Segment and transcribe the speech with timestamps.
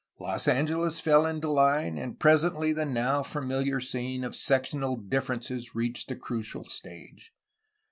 [0.19, 6.07] Los Angeles fell into line, and presently the now familiar scene of sectional differences reached
[6.07, 7.31] the crucial stage.